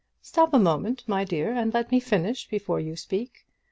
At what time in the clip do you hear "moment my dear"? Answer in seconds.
0.57-1.53